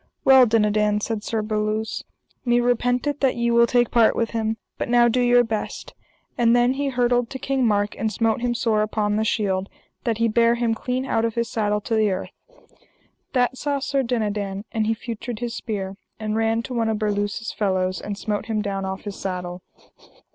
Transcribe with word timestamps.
Well, 0.25 0.47
Dinadan, 0.47 0.99
said 0.99 1.23
Sir 1.23 1.43
Berluse, 1.43 2.01
me 2.43 2.59
repenteth 2.59 3.19
that 3.19 3.35
ye 3.35 3.51
will 3.51 3.67
take 3.67 3.91
part 3.91 4.15
with 4.15 4.31
him, 4.31 4.57
but 4.79 4.89
now 4.89 5.07
do 5.07 5.21
your 5.21 5.43
best. 5.43 5.93
And 6.39 6.55
then 6.55 6.73
he 6.73 6.87
hurtled 6.87 7.29
to 7.29 7.37
King 7.37 7.67
Mark, 7.67 7.95
and 7.95 8.11
smote 8.11 8.41
him 8.41 8.55
sore 8.55 8.81
upon 8.81 9.15
the 9.15 9.23
shield, 9.23 9.69
that 10.03 10.17
he 10.17 10.27
bare 10.27 10.55
him 10.55 10.73
clean 10.73 11.05
out 11.05 11.23
of 11.23 11.35
his 11.35 11.51
saddle 11.51 11.81
to 11.81 11.93
the 11.93 12.09
earth. 12.09 12.31
That 13.33 13.59
saw 13.59 13.77
Sir 13.77 14.01
Dinadan, 14.01 14.65
and 14.71 14.87
he 14.87 14.95
feutred 14.95 15.37
his 15.37 15.53
spear, 15.53 15.97
and 16.19 16.35
ran 16.35 16.63
to 16.63 16.73
one 16.73 16.89
of 16.89 16.97
Berluse's 16.97 17.51
fellows, 17.53 18.01
and 18.01 18.17
smote 18.17 18.47
him 18.47 18.63
down 18.63 18.85
off 18.85 19.01
his 19.03 19.17
saddle. 19.19 19.61